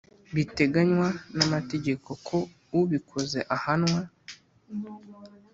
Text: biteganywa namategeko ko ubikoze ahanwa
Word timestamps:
biteganywa 0.35 1.07
namategeko 1.37 2.09
ko 2.27 2.37
ubikoze 2.79 3.39
ahanwa 3.55 4.01